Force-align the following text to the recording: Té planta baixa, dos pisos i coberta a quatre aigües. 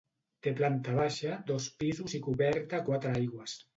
Té 0.45 0.53
planta 0.61 0.95
baixa, 0.99 1.35
dos 1.51 1.67
pisos 1.83 2.17
i 2.21 2.23
coberta 2.29 2.81
a 2.81 2.85
quatre 2.89 3.13
aigües. 3.21 3.55